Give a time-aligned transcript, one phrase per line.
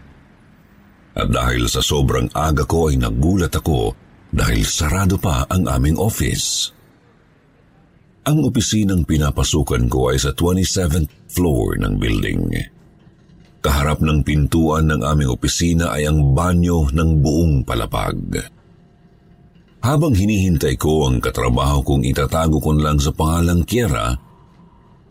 [1.16, 3.96] At dahil sa sobrang aga ko ay nagulat ako
[4.36, 6.76] dahil sarado pa ang aming office.
[8.28, 12.42] Ang opisinang pinapasukan ko ay sa 27th floor ng building.
[13.64, 18.52] Kaharap ng pintuan ng aming opisina ay ang banyo ng buong palapag.
[19.86, 24.18] Habang hinihintay ko ang katrabaho kong itatago ko lang sa pangalang Kiera,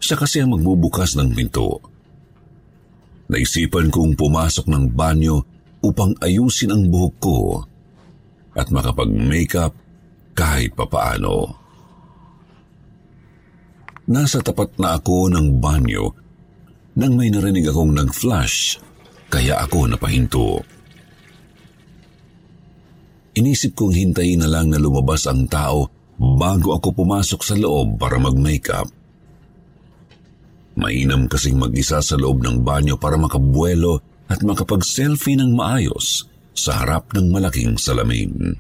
[0.03, 1.79] siya kasi ang magbubukas ng pinto.
[3.31, 5.54] Naisipan kong pumasok ng banyo
[5.85, 7.39] upang ayusin ang buhok ko
[8.55, 9.75] at makapag-makeup
[10.33, 11.61] kahit papaano.
[14.05, 16.13] Nasa tapat na ako ng banyo
[16.95, 18.79] nang may narinig akong nag-flash
[19.33, 20.63] kaya ako napahinto.
[23.35, 28.15] Inisip kong hintayin na lang na lumabas ang tao bago ako pumasok sa loob para
[28.23, 28.87] mag-makeup.
[30.79, 37.13] Mainam kasing mag-isa sa loob ng banyo para makabuelo at makapag-selfie ng maayos sa harap
[37.13, 38.57] ng malaking salamin.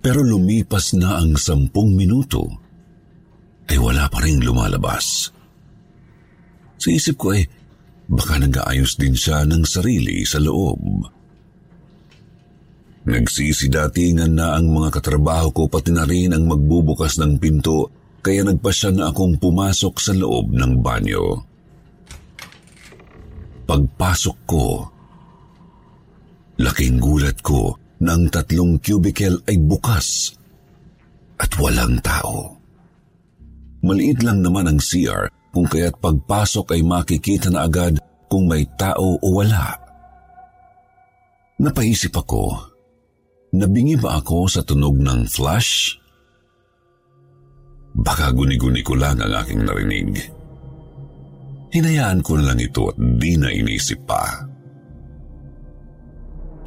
[0.00, 2.48] Pero lumipas na ang sampung minuto
[3.68, 5.30] ay wala pa rin lumalabas.
[6.80, 7.44] Sa isip ko ay
[8.10, 11.04] baka nag-aayos din siya ng sarili sa loob.
[13.04, 18.92] Nagsisidatingan na ang mga katrabaho ko pati na rin ang magbubukas ng pinto kaya nagpasya
[18.92, 21.49] na akong pumasok sa loob ng banyo.
[23.70, 24.82] Pagpasok ko,
[26.58, 30.34] laking gulat ko na ang tatlong cubicle ay bukas
[31.38, 32.58] at walang tao.
[33.86, 39.14] Maliit lang naman ang CR kung kaya't pagpasok ay makikita na agad kung may tao
[39.22, 39.78] o wala.
[41.62, 42.74] Napaisip ako,
[43.54, 45.94] nabingi ba ako sa tunog ng flash?
[47.94, 50.39] Baka guni-guni ko lang ang aking narinig.
[51.70, 54.26] Hinayaan ko na lang ito at di na inisip pa.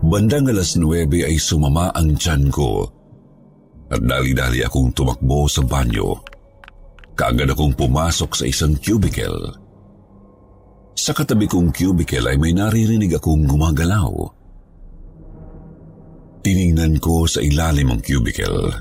[0.03, 2.87] Bandang alas 9 ay sumama ang tiyan ko
[3.87, 6.15] at dali-dali akong tumakbo sa banyo.
[7.13, 9.53] Kaagad akong pumasok sa isang cubicle.
[10.95, 14.11] Sa katabi kong cubicle ay may naririnig akong gumagalaw.
[16.43, 18.71] Tiningnan ko sa ilalim ang cubicle.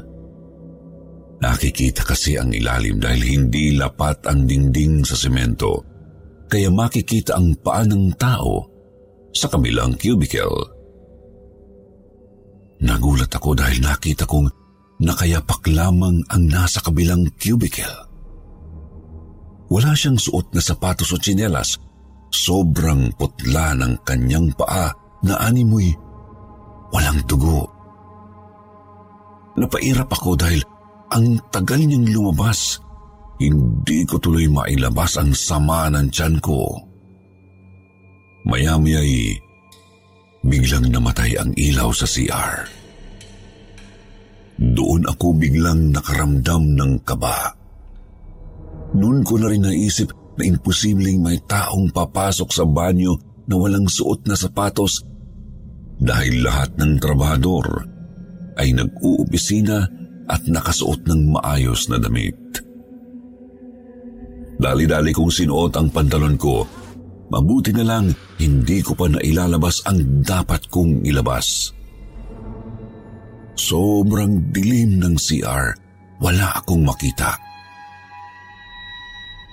[1.42, 5.91] Nakikita kasi ang ilalim dahil hindi lapat ang dingding sa semento,
[6.52, 8.68] kaya makikita ang paa ng tao
[9.32, 10.68] sa kabilang cubicle.
[12.84, 14.52] Nagulat ako dahil nakita kong
[15.00, 17.96] nakayapak lamang ang nasa kabilang cubicle.
[19.72, 21.80] Wala siyang suot na sapatos o tsinelas.
[22.28, 24.92] Sobrang putla ng kanyang paa
[25.24, 25.88] na animoy
[26.92, 27.64] walang dugo.
[29.56, 30.60] Napairap ako dahil
[31.16, 32.76] ang tagal niyang lumabas.
[33.42, 36.78] Hindi ko tuloy mailabas ang sama ng tiyan ko.
[38.46, 39.34] Maya-maya'y
[40.46, 42.66] biglang namatay ang ilaw sa CR.
[44.62, 47.50] Doon ako biglang nakaramdam ng kaba.
[48.94, 53.18] Noon ko na rin naisip na imposibleng may taong papasok sa banyo
[53.50, 55.02] na walang suot na sapatos
[55.98, 57.86] dahil lahat ng trabahador
[58.58, 59.86] ay nag-uopisina
[60.30, 62.41] at nakasuot ng maayos na damit.
[64.62, 66.62] Dali-dali kong sinuot ang pantalon ko.
[67.34, 71.74] Mabuti na lang hindi ko pa nailalabas ang dapat kong ilabas.
[73.58, 75.74] Sobrang dilim ng CR.
[76.22, 77.34] Wala akong makita.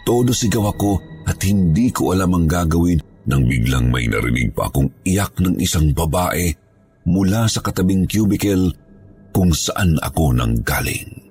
[0.06, 4.90] Todo sigaw ako at hindi ko alam ang gagawin nang biglang may narinig pa akong
[5.06, 6.54] iyak ng isang babae
[7.10, 8.74] mula sa katabing cubicle
[9.34, 11.29] kung saan ako nang galing.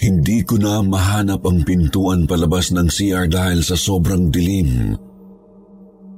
[0.00, 4.96] Hindi ko na mahanap ang pintuan palabas ng CR dahil sa sobrang dilim.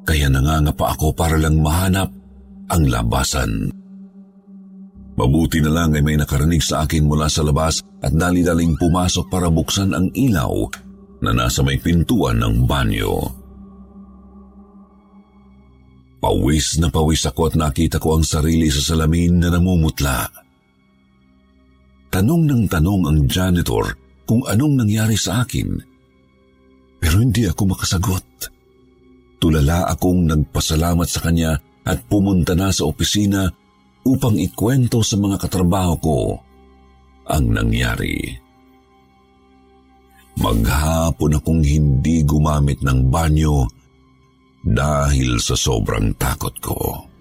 [0.07, 2.07] Kaya nangangapa ako para lang mahanap
[2.71, 3.75] ang labasan.
[5.19, 9.51] Mabuti na lang ay may nakarinig sa akin mula sa labas at dali-daling pumasok para
[9.51, 10.67] buksan ang ilaw
[11.23, 13.19] na nasa may pintuan ng banyo.
[16.23, 20.42] Pawis na pawis ako at nakita ko ang sarili sa salamin na namumutla.
[22.13, 23.97] Tanong ng tanong ang janitor
[24.29, 25.81] kung anong nangyari sa akin.
[27.01, 28.27] Pero hindi ako makasagot.
[29.41, 33.49] Tulala akong nagpasalamat sa kanya at pumunta na sa opisina
[34.05, 36.19] upang ikwento sa mga katrabaho ko
[37.27, 38.39] ang nangyari.
[40.39, 43.67] Maghapon akong hindi gumamit ng banyo
[44.63, 47.12] dahil sa sobrang takot ko.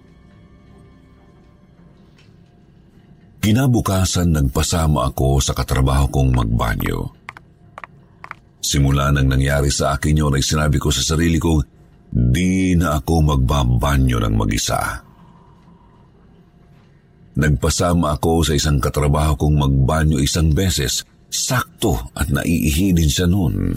[3.41, 7.09] Kinabukasan nagpasama ako sa katrabaho kong magbanyo.
[8.61, 11.65] Simula nang nangyari sa akin yun ay sinabi ko sa sarili kong
[12.13, 14.77] di na ako magbabanyo ng mag-isa.
[17.33, 21.01] Nagpasama ako sa isang katrabaho kong magbanyo isang beses,
[21.33, 23.73] sakto at naiihi din siya noon.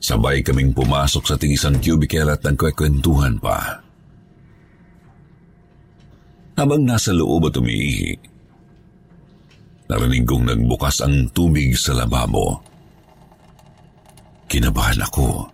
[0.00, 3.84] Sabay kaming pumasok sa tingisang cubicle at nagkwekwentuhan pa.
[6.56, 8.37] Habang nasa loob at umiihi,
[9.88, 12.60] narinig kong nagbukas ang tubig sa lababo.
[14.48, 15.48] Kinabahan ako.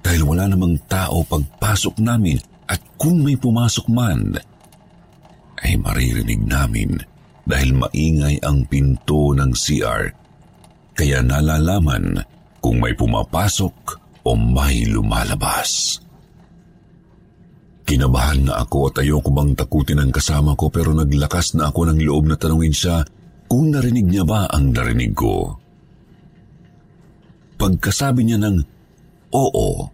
[0.00, 4.32] Dahil wala namang tao pagpasok namin at kung may pumasok man,
[5.60, 6.96] ay maririnig namin
[7.44, 10.08] dahil maingay ang pinto ng CR.
[10.96, 12.16] Kaya nalalaman
[12.64, 13.76] kung may pumapasok
[14.24, 16.00] o may lumalabas.
[17.90, 21.98] Kinabahan na ako at ayoko bang takutin ang kasama ko pero naglakas na ako ng
[22.06, 23.02] loob na tanungin siya
[23.50, 25.58] kung narinig niya ba ang narinig ko.
[27.58, 28.62] Pagkasabi niya ng
[29.34, 29.90] oo,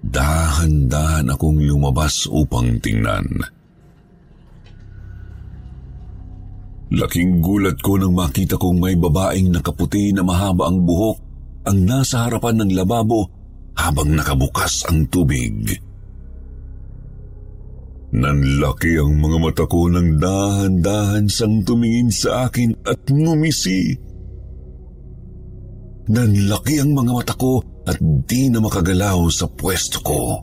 [0.00, 3.28] dahan-dahan akong lumabas upang tingnan.
[6.96, 11.18] Laking gulat ko nang makita kong may babaeng nakaputi na mahaba ang buhok
[11.68, 13.28] ang nasa harapan ng lababo
[13.76, 15.89] habang nakabukas ang tubig.
[18.10, 23.94] Nanlaki ang mga mata ko nang dahan-dahan sang tumingin sa akin at ngumisi.
[26.10, 30.42] Nanlaki ang mga mata ko at di na makagalaw sa pwesto ko.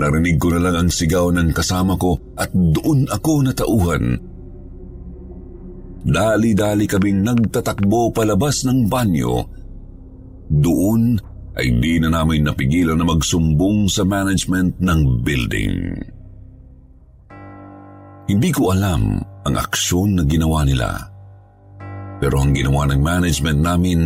[0.00, 4.04] Narinig ko na lang ang sigaw ng kasama ko at doon ako natauhan.
[6.02, 9.44] Dali-dali kaming nagtatakbo palabas ng banyo.
[10.48, 11.20] Doon
[11.52, 15.74] ay di na namin napigilan na magsumbong sa management ng building.
[18.32, 20.96] Hindi ko alam ang aksyon na ginawa nila.
[22.22, 24.00] Pero ang ginawa ng management namin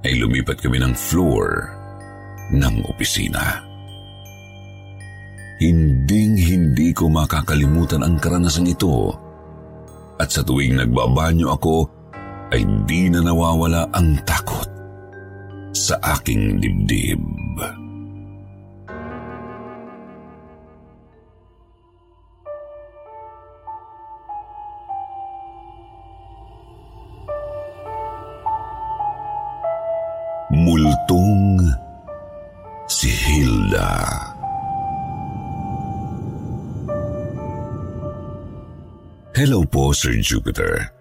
[0.00, 1.48] ay lumipat kami ng floor
[2.56, 3.62] ng opisina.
[5.60, 9.12] Hinding hindi ko makakalimutan ang karanasang ito
[10.16, 11.84] at sa tuwing nagbabanyo ako
[12.50, 14.59] ay di na nawawala ang takot
[15.80, 17.24] sa aking dibdib.
[30.52, 31.64] Multong
[32.84, 34.20] si Hilda.
[39.32, 40.92] Hello po, Sir Jupiter.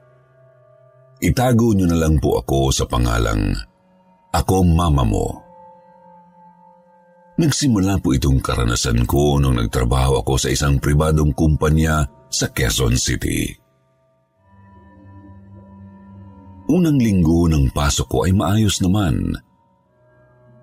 [1.20, 3.52] Itago niyo na lang po ako sa pangalang
[4.30, 5.28] ako mama mo.
[7.40, 13.48] Nagsimula po itong karanasan ko nung nagtrabaho ako sa isang pribadong kumpanya sa Quezon City.
[16.70, 19.34] Unang linggo ng pasok ko ay maayos naman.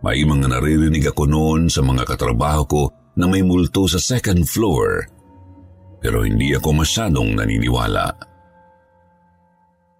[0.05, 2.83] May mga naririnig ako noon sa mga katrabaho ko
[3.19, 5.17] na may multo sa second floor
[5.99, 8.07] pero hindi ako masyadong naniniwala.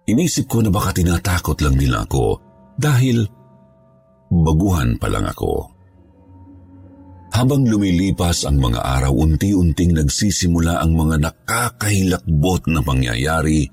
[0.07, 2.39] Inisip ko na baka tinatakot lang nila ako
[2.79, 3.27] dahil
[4.31, 5.77] baguhan pa lang ako.
[7.37, 13.67] Habang lumilipas ang mga araw, unti-unting nagsisimula ang mga nakakahilakbot na pangyayari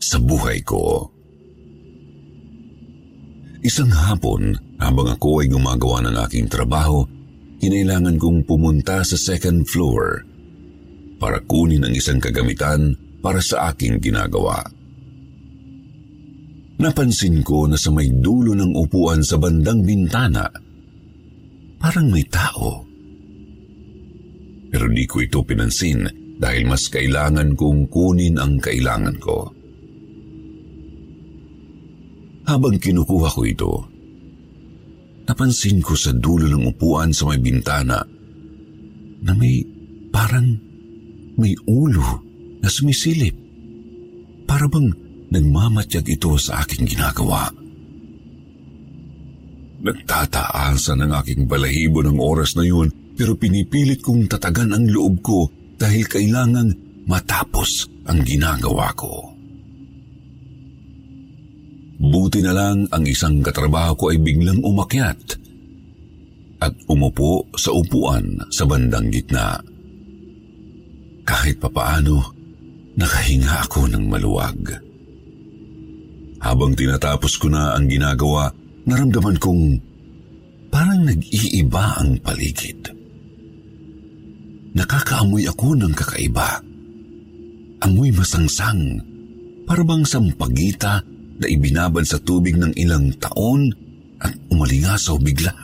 [0.00, 1.12] sa buhay ko.
[3.64, 7.04] Isang hapon, habang ako ay gumagawa ng aking trabaho,
[7.60, 10.20] kinailangan kong pumunta sa second floor
[11.16, 12.92] para kunin ang isang kagamitan
[13.24, 14.60] para sa aking ginagawa.
[16.74, 20.50] Napansin ko na sa may dulo ng upuan sa bandang bintana,
[21.78, 22.82] parang may tao.
[24.74, 26.02] Pero di ko ito pinansin
[26.34, 29.38] dahil mas kailangan kong kunin ang kailangan ko.
[32.44, 33.72] Habang kinukuha ko ito,
[35.30, 38.02] napansin ko sa dulo ng upuan sa may bintana
[39.24, 39.62] na may
[40.10, 40.58] parang
[41.38, 42.20] may ulo
[42.60, 43.32] na sumisilip.
[44.44, 45.03] Para bang
[45.34, 47.50] nagmamatyag ito sa aking ginagawa.
[49.84, 55.46] Nagtataasan ang aking balahibo ng oras na yun pero pinipilit kong tatagan ang loob ko
[55.76, 56.72] dahil kailangang
[57.04, 59.34] matapos ang ginagawa ko.
[62.04, 65.20] Buti na lang ang isang katrabaho ko ay biglang umakyat
[66.60, 69.60] at umupo sa upuan sa bandang gitna.
[71.24, 72.34] Kahit papaano,
[72.96, 74.83] nakahinga ako ng maluwag.
[76.44, 78.52] Habang tinatapos ko na ang ginagawa,
[78.84, 79.80] naramdaman kong
[80.68, 82.92] parang nag-iiba ang paligid.
[84.76, 86.60] Nakakaamoy ako ng kakaiba.
[87.80, 89.00] Amoy masangsang,
[89.64, 91.00] parang sampagita
[91.40, 93.72] na ibinabad sa tubig ng ilang taon
[94.20, 95.54] at umalingasaw bigla.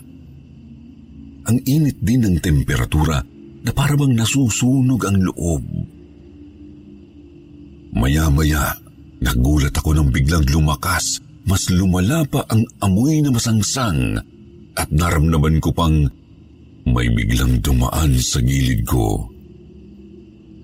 [1.44, 3.20] Ang init din ng temperatura
[3.60, 5.64] na parabang nasusunog ang loob.
[7.92, 8.79] Maya-maya,
[9.20, 11.20] nagulat ako nang biglang lumakas.
[11.48, 14.20] Mas lumala pa ang amoy na masangsang
[14.76, 16.04] at naramdaman ko pang
[16.84, 19.24] may biglang dumaan sa gilid ko.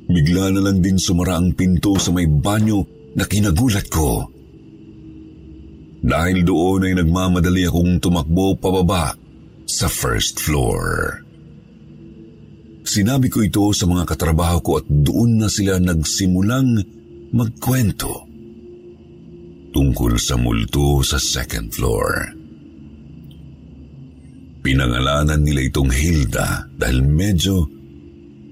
[0.06, 2.84] Bigla na lang din sumara ang pinto sa may banyo
[3.16, 4.28] na kinagulat ko.
[6.06, 9.16] Dahil doon ay nagmamadali akong tumakbo pababa
[9.66, 11.18] sa first floor.
[12.86, 16.78] Sinabi ko ito sa mga katrabaho ko at doon na sila nagsimulang
[17.34, 18.35] magkwento
[19.76, 22.32] tungkol sa multo sa second floor.
[24.64, 27.68] Pinangalanan nila itong Hilda dahil medyo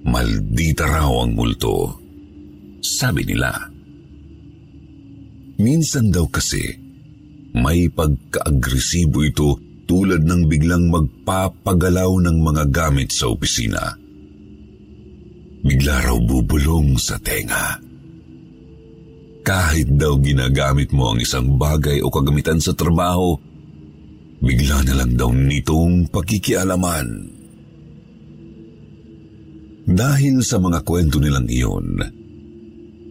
[0.05, 1.97] maldita raw ang multo.
[2.85, 3.57] Sabi nila.
[5.65, 6.61] Minsan daw kasi
[7.57, 9.57] may pagka-agresibo ito
[9.89, 13.97] tulad ng biglang magpapagalaw ng mga gamit sa opisina.
[15.65, 17.84] Bigla raw bubulong sa tenga.
[19.45, 23.37] Kahit daw ginagamit mo ang isang bagay o kagamitan sa trabaho,
[24.41, 27.07] bigla na lang daw nitong pagkikialaman.
[29.85, 32.01] Dahil sa mga kwento nilang iyon,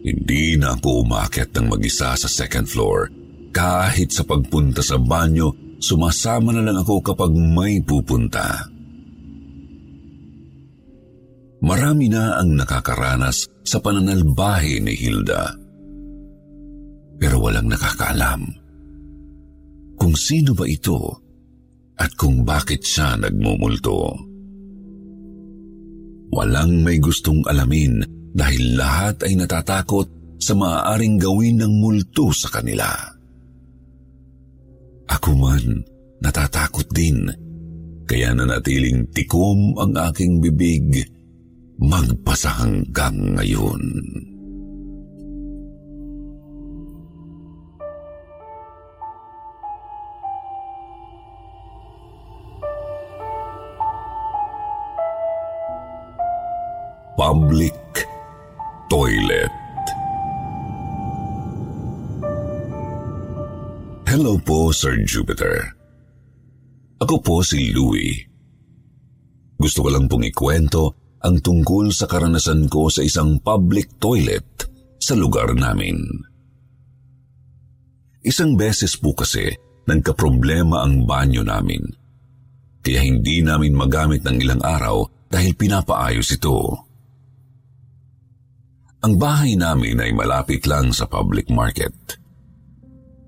[0.02, 3.24] hindi na ako umakyat ng mag-isa sa second floor
[3.54, 8.66] kahit sa pagpunta sa banyo, sumasama na lang ako kapag may pupunta.
[11.62, 15.63] Marami na ang nakakaranas sa pananalbahe ni Hilda.
[17.18, 18.64] Pero walang nakakaalam
[19.94, 21.22] kung sino ba ito
[21.96, 24.12] at kung bakit siya nagmumulto.
[26.34, 28.02] Walang may gustong alamin
[28.34, 30.10] dahil lahat ay natatakot
[30.42, 32.90] sa maaaring gawin ng multo sa kanila.
[35.06, 35.86] Ako man,
[36.18, 37.30] natatakot din.
[38.04, 41.06] Kaya nanatiling tikom ang aking bibig
[41.78, 43.80] magpasa hanggang ngayon.
[57.24, 58.04] Public
[58.92, 59.48] Toilet
[64.04, 65.72] Hello po, Sir Jupiter.
[67.00, 68.28] Ako po si Louie.
[69.56, 74.68] Gusto ko lang pong ikwento ang tungkol sa karanasan ko sa isang public toilet
[75.00, 76.04] sa lugar namin.
[78.20, 79.48] Isang beses po kasi
[79.88, 81.88] nagkaproblema ang banyo namin.
[82.84, 86.92] Kaya hindi namin magamit ng ilang araw dahil pinapaayos ito.
[89.04, 91.92] Ang bahay namin ay malapit lang sa public market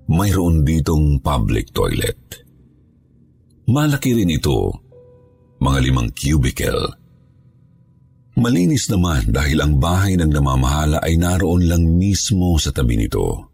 [0.07, 2.17] mayroon ditong public toilet.
[3.67, 4.71] Malaki rin ito,
[5.59, 6.95] mga limang cubicle.
[8.39, 13.51] Malinis naman dahil ang bahay ng namamahala ay naroon lang mismo sa tabi nito.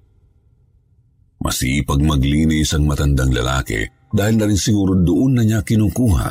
[1.42, 3.82] Masipag maglinis ang matandang lalaki
[4.14, 6.30] dahil na rin siguro doon na niya kinukuha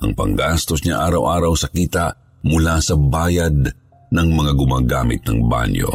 [0.00, 3.68] ang panggastos niya araw-araw sa kita mula sa bayad
[4.10, 5.90] ng mga gumagamit ng banyo.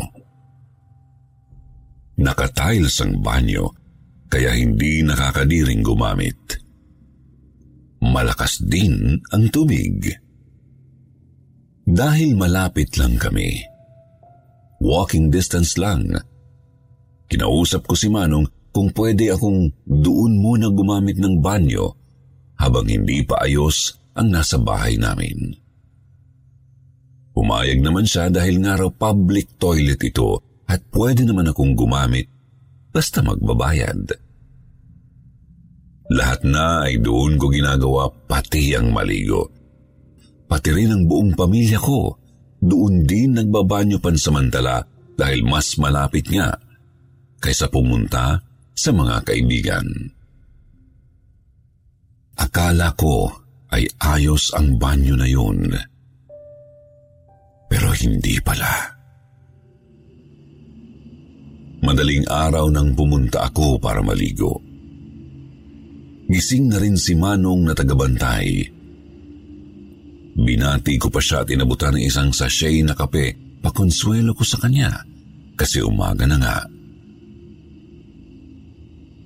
[2.15, 3.67] Nakatiles ang banyo,
[4.31, 6.39] kaya hindi nakakadiring gumamit.
[7.99, 10.15] Malakas din ang tubig.
[11.85, 13.61] Dahil malapit lang kami,
[14.79, 16.15] walking distance lang,
[17.27, 21.95] kinausap ko si Manong kung pwede akong doon muna gumamit ng banyo
[22.59, 25.64] habang hindi pa ayos ang nasa bahay namin.
[27.35, 32.31] Umayag naman siya dahil nga raw public toilet ito at pwede naman akong gumamit
[32.95, 34.07] basta magbabayad.
[36.15, 39.51] Lahat na ay doon ko ginagawa pati ang maligo.
[40.45, 42.13] Pati rin ang buong pamilya ko,
[42.61, 44.85] doon din nagbabanyo pansamantala
[45.17, 46.55] dahil mas malapit nga
[47.41, 48.39] kaysa pumunta
[48.71, 49.87] sa mga kaibigan.
[52.37, 53.31] Akala ko
[53.73, 55.73] ay ayos ang banyo na yun.
[57.75, 58.71] Pero hindi pala.
[61.83, 64.63] Madaling araw nang pumunta ako para maligo.
[66.31, 68.63] Gising na rin si Manong na tagabantay.
[70.39, 74.95] Binati ko pa siya at inabutan ng isang sachet na kape pakonsuelo ko sa kanya
[75.59, 76.63] kasi umaga na nga.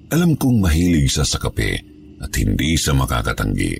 [0.09, 1.77] Alam kong mahilig siya sa kape
[2.17, 3.77] at hindi sa makakatanggi.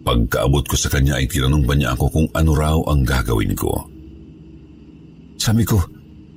[0.00, 3.84] Pagkaabot ko sa kanya ay tinanong pa niya ako kung ano raw ang gagawin ko.
[5.36, 5.76] Sabi ko,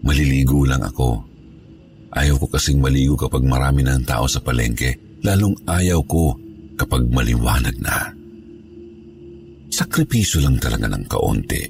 [0.03, 1.23] maliligo lang ako.
[2.13, 6.35] Ayaw ko kasing maligo kapag marami na ang tao sa palengke, lalong ayaw ko
[6.75, 8.11] kapag maliwanag na.
[9.73, 11.63] Sakripisyo lang talaga ng kaunti.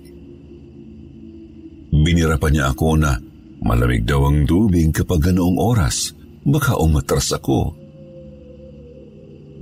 [1.93, 3.15] Binira pa niya ako na
[3.63, 6.12] malamig daw ang tubig kapag ganoong oras,
[6.43, 7.71] baka umatras ako.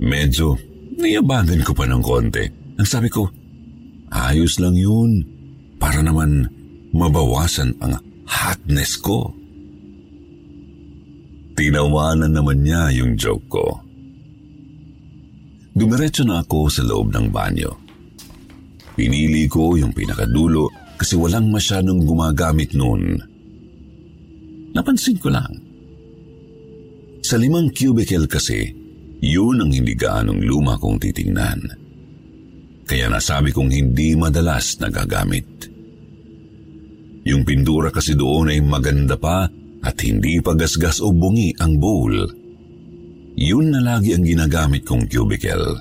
[0.02, 2.44] Medyo niyabangan ko pa ng konti.
[2.80, 3.28] Ang sabi ko,
[4.12, 5.24] ayos lang yun
[5.76, 6.48] para naman
[6.92, 7.96] mabawasan ang
[8.28, 9.32] hotness ko.
[11.52, 13.66] Tinawanan naman niya yung joke ko.
[15.72, 17.72] Dumiretso na ako sa loob ng banyo.
[18.92, 20.68] Pinili ko yung pinakadulo
[21.00, 23.16] kasi walang masyadong gumagamit noon.
[24.72, 25.48] Napansin ko lang.
[27.24, 28.81] Sa limang cubicle kasi,
[29.22, 31.60] yun ang hindi gaanong luma kong titingnan.
[32.82, 35.70] Kaya nasabi kong hindi madalas nagagamit.
[37.22, 39.46] Yung pintura kasi doon ay maganda pa
[39.86, 42.14] at hindi pa gasgas o bungi ang bowl.
[43.38, 45.78] Yun na lagi ang ginagamit kong cubicle.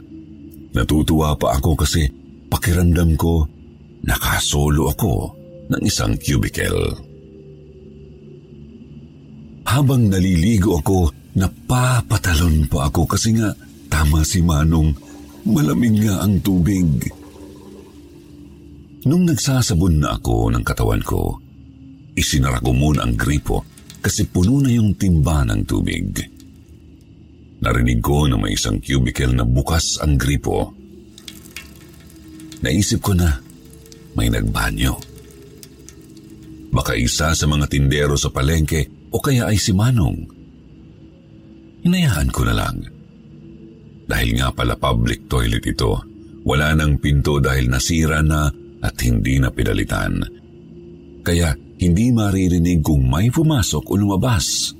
[0.78, 2.06] Natutuwa pa ako kasi
[2.46, 3.50] pakiramdam ko
[4.06, 5.14] nakasolo ako
[5.74, 6.94] ng isang cubicle.
[9.66, 13.56] Habang naliligo ako, napapatalon pa ako kasi nga
[13.91, 14.96] tama si Manong,
[15.48, 16.88] malamig nga ang tubig.
[19.02, 21.41] Nung nagsasabon na ako ng katawan ko,
[22.13, 23.65] isinara ko muna ang gripo
[24.02, 26.06] kasi puno na yung timba ng tubig.
[27.62, 30.74] Narinig ko na may isang cubicle na bukas ang gripo.
[32.62, 33.38] Naisip ko na
[34.17, 34.98] may nagbanyo.
[36.74, 40.41] Baka isa sa mga tindero sa palengke o kaya ay si Manong.
[41.82, 42.78] Hinayaan ko na lang.
[44.06, 45.98] Dahil nga pala public toilet ito,
[46.46, 48.50] wala nang pinto dahil nasira na
[48.82, 50.22] at hindi na pinalitan.
[51.22, 54.74] Kaya hindi maririnig kung may pumasok o lumabas.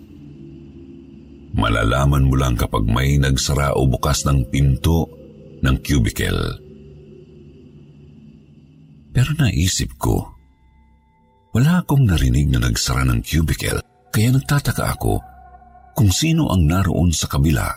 [1.58, 5.10] Malalaman mo lang kapag may nagsara o bukas ng pinto
[5.62, 6.58] ng cubicle.
[9.12, 10.24] Pero naisip ko,
[11.52, 15.20] wala akong narinig na nagsara ng cubicle kaya nagtataka ako
[15.94, 17.68] kung sino ang naroon sa kabila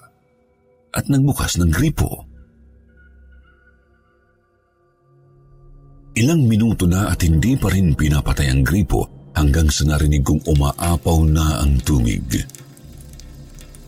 [0.94, 2.10] at nagbukas ng gripo.
[6.14, 11.26] Ilang minuto na at hindi pa rin pinapatay ang gripo hanggang sa narinig kong umaapaw
[11.26, 12.22] na ang tumig.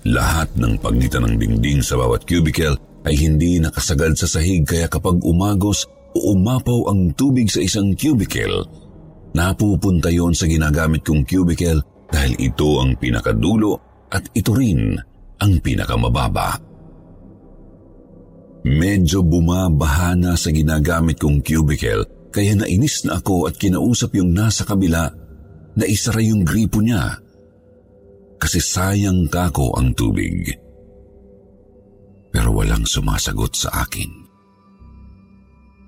[0.06, 2.74] Lahat ng pagitan ng dingding sa bawat cubicle
[3.06, 5.86] ay hindi nakasagad sa sahig kaya kapag umagos
[6.18, 8.66] o umapaw ang tubig sa isang cubicle,
[9.30, 11.78] napupunta yon sa ginagamit kong cubicle
[12.10, 13.78] dahil ito ang pinakadulo
[14.10, 14.96] at ito rin
[15.40, 16.58] ang pinakamababa.
[18.66, 22.02] Medyo bumabaha na sa ginagamit kong cubicle
[22.34, 25.06] kaya nainis na ako at kinausap yung nasa kabila
[25.76, 27.22] na isara yung gripo niya
[28.36, 30.50] kasi sayang kako ang tubig.
[32.34, 34.10] Pero walang sumasagot sa akin.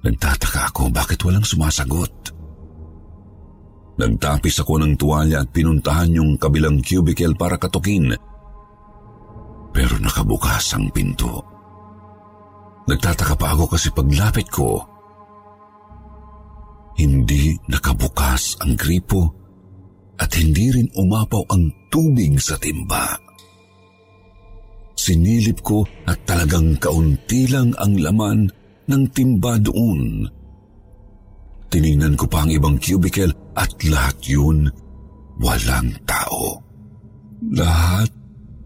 [0.06, 2.37] Nagtataka ako bakit walang sumasagot.
[3.98, 8.14] Nagtapis ako ng tuwalya at pinuntahan yung kabilang cubicle para katukin.
[9.74, 11.42] Pero nakabukas ang pinto.
[12.86, 14.80] Nagtataka pa ako kasi paglapit ko,
[16.98, 19.34] hindi nakabukas ang gripo
[20.18, 23.14] at hindi rin umapaw ang tubig sa timba.
[24.98, 28.50] Sinilip ko at talagang kaunti lang ang laman
[28.90, 30.26] ng timba doon.
[31.68, 34.68] Tiningnan ko pa ang ibang cubicle at lahat yun
[35.36, 36.64] walang tao.
[37.52, 38.08] Lahat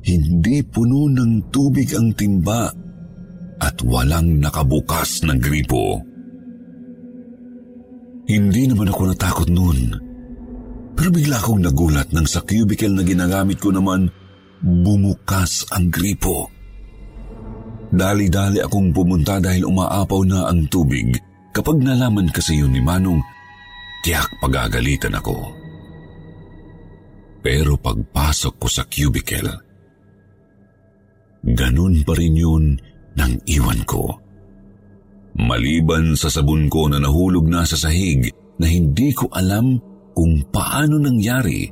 [0.02, 2.70] hindi puno ng tubig ang timba
[3.62, 6.02] at walang nakabukas na gripo.
[8.26, 9.80] Hindi naman ako natakot noon.
[10.94, 14.10] Pero bigla akong nagulat nang sa cubicle na ginagamit ko naman
[14.62, 16.46] bumukas ang gripo.
[17.92, 21.12] Dali-dali akong pumunta dahil umaapaw na ang tubig.
[21.52, 23.20] Kapag nalaman kasi yun ni Manong,
[24.00, 25.52] tiyak pagagalitan ako.
[27.44, 29.52] Pero pagpasok ko sa cubicle,
[31.44, 32.64] ganun pa rin yun
[33.18, 34.16] nang iwan ko.
[35.36, 39.76] Maliban sa sabon ko na nahulog na sa sahig na hindi ko alam
[40.12, 41.68] kung paano nangyari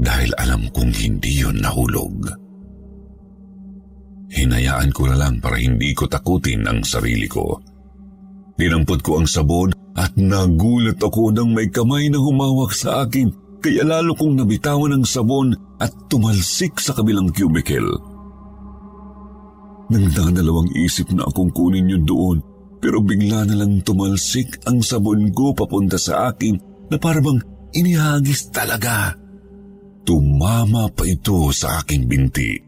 [0.00, 2.28] dahil alam kong hindi yon nahulog.
[4.32, 7.60] Hinayaan ko na lang para hindi ko takutin ang sarili ko.
[8.62, 13.82] Dinampot ko ang sabon at nagulat ako nang may kamay na humawak sa akin kaya
[13.82, 15.50] lalo kong nabitawan ang sabon
[15.82, 17.98] at tumalsik sa kabilang cubicle.
[19.90, 22.38] Nagdadalawang isip na akong kunin yun doon
[22.78, 27.42] pero bigla na lang tumalsik ang sabon ko papunta sa akin na parang
[27.74, 29.10] inihagis talaga.
[30.06, 32.62] Tumama pa ito sa aking binti.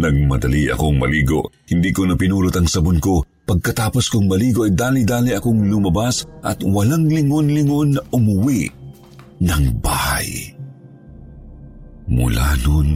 [0.00, 3.20] Nagmadali akong maligo, hindi ko na pinulot ang sabon ko.
[3.48, 8.68] Pagkatapos kong maligo ay dali-dali akong lumabas at walang lingon-lingon na umuwi
[9.40, 10.52] ng bahay.
[12.12, 12.88] Mula noon,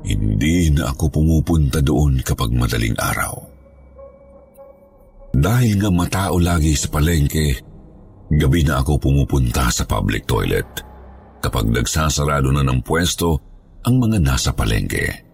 [0.00, 3.36] hindi na ako pumupunta doon kapag madaling araw.
[5.36, 7.60] Dahil nga matao lagi sa palengke,
[8.32, 10.68] gabi na ako pumupunta sa public toilet
[11.44, 13.36] kapag nagsasarado na ng pwesto
[13.84, 15.29] ang mga nasa palengke.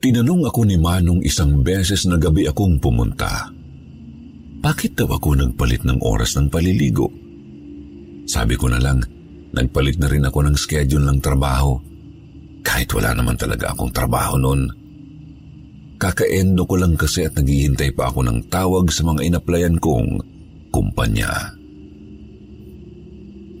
[0.00, 3.52] Tinanong ako ni Manong isang beses na gabi akong pumunta.
[4.64, 7.12] Bakit daw ako nagpalit ng oras ng paliligo?
[8.24, 9.04] Sabi ko na lang,
[9.52, 11.76] nagpalit na rin ako ng schedule ng trabaho.
[12.64, 14.72] Kahit wala naman talaga akong trabaho noon.
[16.00, 20.16] Kakaendo ko lang kasi at naghihintay pa ako ng tawag sa mga inaplayan kong
[20.72, 21.28] kumpanya.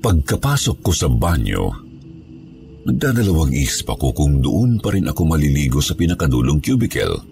[0.00, 1.68] Pagkapasok ko sa banyo,
[2.90, 7.22] nagdadalawang isip ako kung doon pa rin ako maliligo sa pinakadulong cubicle.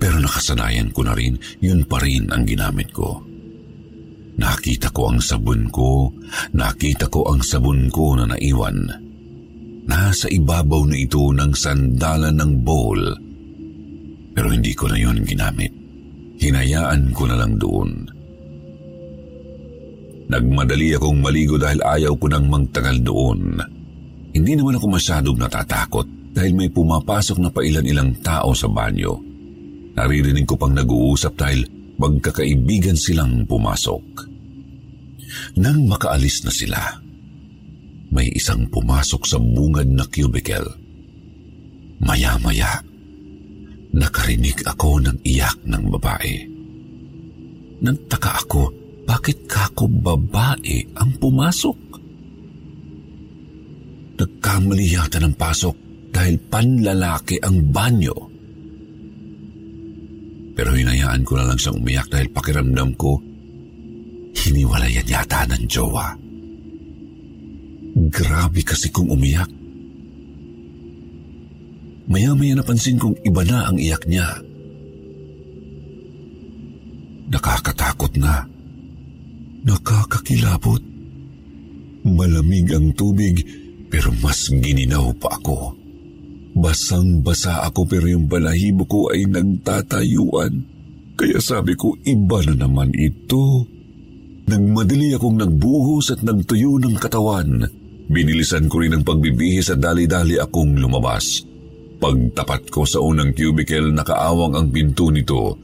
[0.00, 3.20] Pero nakasanayan ko na rin, yun pa rin ang ginamit ko.
[4.40, 6.08] Nakita ko ang sabon ko,
[6.56, 8.80] nakita ko ang sabon ko na naiwan.
[9.86, 13.00] Nasa ibabaw na ito ng sandalan ng bowl.
[14.32, 15.72] Pero hindi ko na yun ginamit.
[16.36, 18.15] Hinayaan ko na lang doon.
[20.26, 23.62] Nagmadali akong maligo dahil ayaw ko nang magtagal doon.
[24.34, 29.16] Hindi naman ako masyadong natatakot dahil may pumapasok na pailan-ilang tao sa banyo.
[29.96, 31.64] Naririnig ko pang nag-uusap dahil
[31.96, 34.04] magkakaibigan silang pumasok.
[35.56, 36.82] Nang makaalis na sila,
[38.12, 40.68] may isang pumasok sa bungad na cubicle.
[42.02, 42.84] Maya-maya,
[43.96, 46.34] nakarinig ako ng iyak ng babae.
[47.80, 51.78] Nagtaka ako bakit kako babae ang pumasok?
[54.18, 55.76] Nagkamali yata ng pasok
[56.10, 58.16] dahil panlalaki ang banyo.
[60.56, 63.20] Pero hinayaan ko na lang siyang umiyak dahil pakiramdam ko
[64.34, 66.16] hiniwalayan yata ng jowa.
[68.10, 69.48] Grabe kasi kung umiyak.
[72.06, 74.28] Maya-maya napansin kong iba na ang iyak niya.
[77.28, 78.55] Nakakatakot na.
[79.66, 80.78] Nakakakilabot.
[82.06, 83.42] Malamig ang tubig
[83.90, 85.74] pero mas gininaw pa ako.
[86.56, 90.54] Basang-basa ako pero yung balahibo ko ay nagtatayuan.
[91.18, 93.66] Kaya sabi ko, iba na naman ito.
[94.46, 97.66] Nagmadali akong nagbuhos at nagtuyo ng katawan.
[98.06, 101.42] Binilisan ko rin ang pagbibihis at dali-dali akong lumabas.
[101.98, 105.58] Pagtapat ko sa unang cubicle, nakaawang ang pinto nito.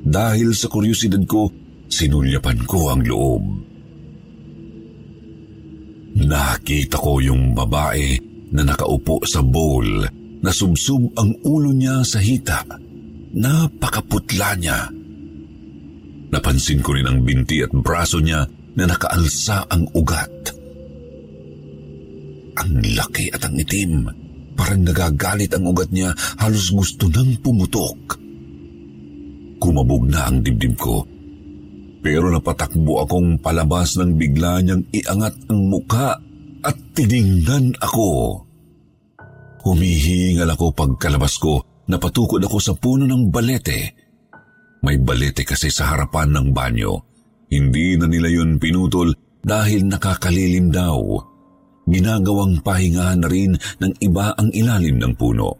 [0.00, 1.52] Dahil sa kuryosidad ko,
[1.90, 3.44] Sinulyapan ko ang loob.
[6.22, 8.14] Nakita ko yung babae
[8.54, 10.06] na nakaupo sa bowl
[10.40, 12.62] na subsub ang ulo niya sa hita.
[13.34, 14.78] Napakaputla niya.
[16.30, 18.46] Napansin ko rin ang binti at braso niya
[18.78, 20.54] na nakaalsa ang ugat.
[22.54, 24.06] Ang laki at ang itim.
[24.54, 28.14] Parang nagagalit ang ugat niya, halos gusto nang pumutok.
[29.58, 31.02] Kumabog na ang dibdib ko
[32.00, 36.16] Pero napatakbo akong palabas nang bigla niyang iangat ang muka
[36.64, 38.40] at tiningnan ako.
[39.60, 43.92] Humihingal ako pagkalabas ko, napatukod ako sa puno ng balete.
[44.80, 46.92] May balete kasi sa harapan ng banyo.
[47.52, 49.12] Hindi na nila yun pinutol
[49.44, 50.96] dahil nakakalilim daw.
[51.84, 55.52] Ginagawang pahingahan na rin ng iba ang ilalim ng puno.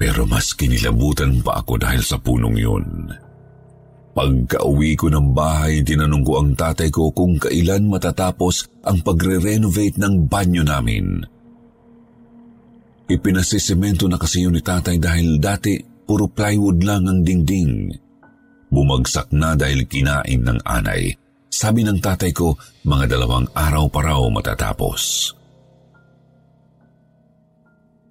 [0.00, 2.84] Pero mas kinilabutan pa ako dahil sa punong yun.
[4.14, 10.30] Pagka-uwi ko ng bahay, tinanong ko ang tatay ko kung kailan matatapos ang pagre-renovate ng
[10.30, 11.18] banyo namin.
[13.10, 17.90] Ipinasisemento na kasi yun ni tatay dahil dati puro plywood lang ang dingding.
[18.70, 21.10] Bumagsak na dahil kinain ng anay.
[21.50, 22.54] Sabi ng tatay ko,
[22.86, 25.34] mga dalawang araw pa raw matatapos.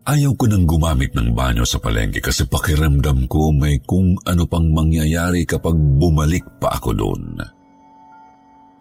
[0.04, 4.68] Ayaw ko nang gumamit ng banyo sa palengke kasi pakiramdam ko may kung ano pang
[4.68, 7.24] mangyayari kapag bumalik pa ako doon.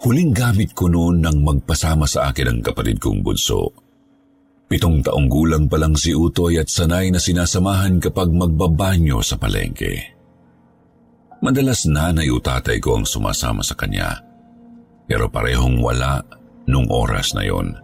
[0.02, 3.70] Huling gamit ko noon nang magpasama sa akin ang kapatid kong bunso.
[4.66, 10.18] Pitong taong gulang pa lang si Utoy at sanay na sinasamahan kapag magbabanyo sa palengke.
[11.38, 14.18] Madalas nanay o tatay ko ang sumasama sa kanya.
[15.06, 16.18] Pero parehong wala
[16.66, 17.81] nung oras na yon.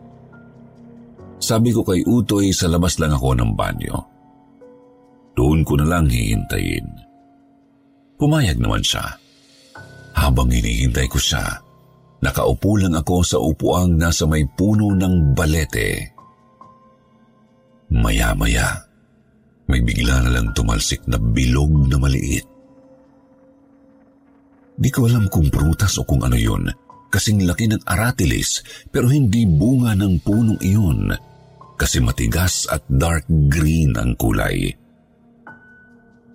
[1.39, 3.95] Sabi ko kay Utoy sa labas lang ako ng banyo.
[5.39, 6.87] Doon ko na lang hihintayin.
[8.19, 9.07] Pumayag naman siya.
[10.19, 11.63] Habang hinihintay ko siya,
[12.19, 16.11] nakaupo lang ako sa upuang nasa may puno ng balete.
[17.95, 18.75] Maya-maya,
[19.71, 22.45] may bigla na lang tumalsik na bilog na maliit.
[24.75, 26.67] Di ko alam kung prutas o kung ano yun,
[27.15, 31.28] kasing laki ng aratilis pero hindi bunga ng punong iyon
[31.79, 34.75] kasi matigas at dark green ang kulay.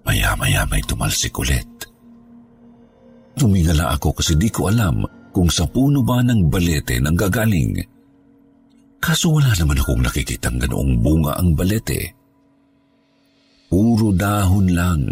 [0.08, 1.68] Maya-maya may tumalsik ulit.
[3.36, 5.04] Tumingala ako kasi di ko alam
[5.36, 7.76] kung sa puno ba ng balete nang gagaling.
[9.04, 12.16] Kaso wala naman akong nakikitang ganoong bunga ang balete.
[13.68, 15.04] Puro dahon lang.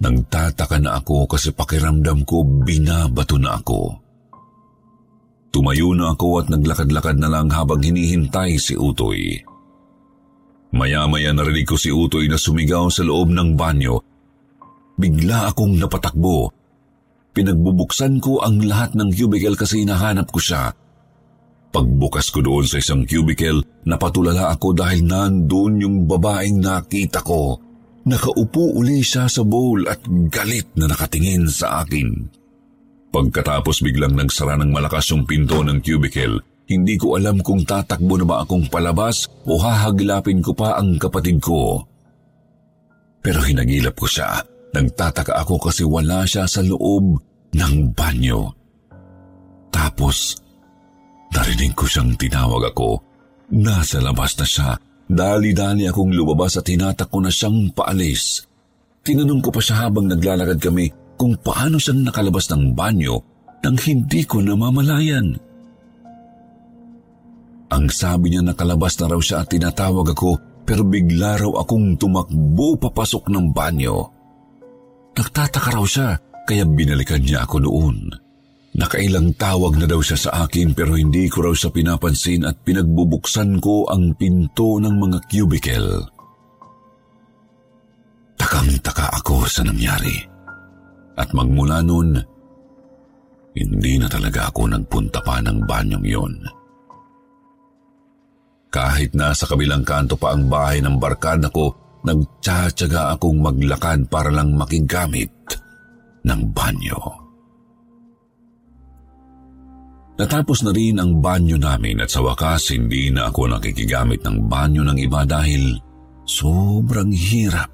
[0.00, 4.09] Nagtataka na ako kasi pakiramdam ko binabato na ako.
[5.50, 9.42] Tumayo na ako at naglakad-lakad na lang habang hinihintay si Utoy.
[10.70, 13.98] Maya-maya narinig ko si Utoy na sumigaw sa loob ng banyo.
[14.94, 16.54] Bigla akong napatakbo.
[17.34, 20.70] Pinagbubuksan ko ang lahat ng cubicle kasi hinahanap ko siya.
[21.70, 27.58] Pagbukas ko doon sa isang cubicle, napatulala ako dahil nandun yung babaeng nakita ko.
[28.06, 32.39] Nakaupo uli siya sa bowl at galit na nakatingin sa akin.
[33.10, 36.38] Pagkatapos biglang nagsara ng malakas yung pinto ng cubicle,
[36.70, 41.42] hindi ko alam kung tatakbo na ba akong palabas o hahaglapin ko pa ang kapatid
[41.42, 41.82] ko.
[43.18, 44.38] Pero hinagilap ko siya.
[44.70, 47.18] Nagtataka ako kasi wala siya sa loob
[47.50, 48.54] ng banyo.
[49.74, 50.38] Tapos,
[51.34, 53.02] narinig ko siyang tinawag ako.
[53.50, 54.70] Nasa labas na siya.
[55.10, 58.46] Dali-dali akong lumabas at hinatak ko na siyang paalis.
[59.02, 63.20] Tinanong ko pa siya habang naglalakad kami kung paano siyang nakalabas ng banyo
[63.60, 65.36] nang hindi ko namamalayan.
[67.68, 72.80] Ang sabi niya nakalabas na raw siya at tinatawag ako pero bigla raw akong tumakbo
[72.80, 74.08] papasok ng banyo.
[75.12, 76.16] Nagtataka raw siya
[76.48, 78.16] kaya binalikan niya ako noon.
[78.80, 83.60] Nakailang tawag na daw siya sa akin pero hindi ko raw siya pinapansin at pinagbubuksan
[83.60, 86.00] ko ang pinto ng mga cubicle.
[88.40, 90.29] Takang-taka ako sa nangyari.
[91.20, 92.16] At magmula noon,
[93.52, 96.34] hindi na talaga ako nagpunta pa ng banyong yon.
[98.72, 101.74] Kahit na sa kabilang kanto pa ang bahay ng barkada ko,
[102.06, 105.34] nagtsatsaga akong maglakad para lang makigamit
[106.24, 107.00] ng banyo.
[110.16, 114.84] Natapos na rin ang banyo namin at sa wakas hindi na ako nakikigamit ng banyo
[114.84, 115.80] ng iba dahil
[116.28, 117.68] sobrang hirap.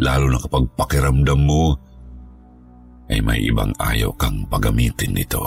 [0.00, 1.89] Lalo na kapag pakiramdam mo
[3.10, 5.42] ay may ibang ayaw kang pagamitin nito.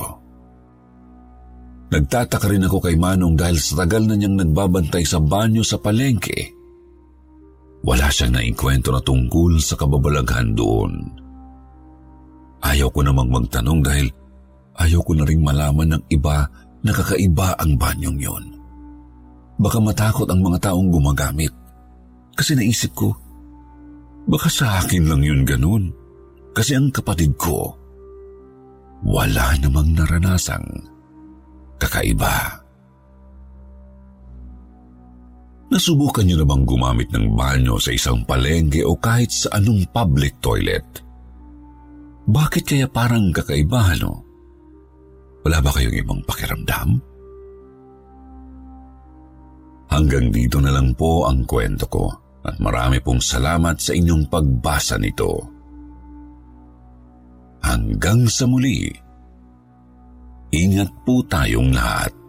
[1.94, 6.52] Nagtataka rin ako kay Manong dahil sa tagal na niyang nagbabantay sa banyo sa palengke.
[7.86, 10.92] Wala siyang naikwento na tungkol sa kababalaghan doon.
[12.64, 14.08] Ayaw ko namang magtanong dahil
[14.80, 16.48] ayaw ko na rin malaman ng iba
[16.84, 18.46] na kakaiba ang banyong yon.
[19.62, 21.54] Baka matakot ang mga taong gumagamit.
[22.34, 23.14] Kasi naisip ko,
[24.26, 26.03] baka sa akin lang yun ganun.
[26.54, 27.74] Kasi ang kapatid ko,
[29.04, 30.64] wala namang naranasang
[31.82, 32.62] kakaiba.
[35.74, 40.38] Nasubukan niyo na bang gumamit ng banyo sa isang palengke o kahit sa anong public
[40.38, 40.86] toilet?
[42.30, 44.22] Bakit kaya parang kakaiba, no?
[45.44, 47.02] Wala ba kayong ibang pakiramdam?
[49.90, 52.06] Hanggang dito na lang po ang kwento ko
[52.46, 55.53] at marami pong salamat sa inyong pagbasa nito.
[57.64, 58.92] Hanggang sa muli,
[60.52, 62.23] ingat po tayong lahat.